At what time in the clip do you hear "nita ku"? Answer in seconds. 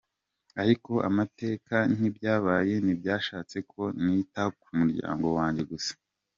4.03-4.67